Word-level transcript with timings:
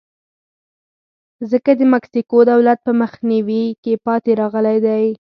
ځکه 1.51 1.71
د 1.79 1.81
مکسیکو 1.93 2.37
دولت 2.51 2.79
په 2.85 2.91
مخنیوي 3.01 3.65
کې 3.83 3.93
پاتې 4.05 4.31
راغلی 4.41 4.77
دی. 4.87 5.05